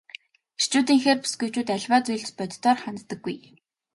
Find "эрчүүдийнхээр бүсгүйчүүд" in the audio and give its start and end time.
0.59-1.69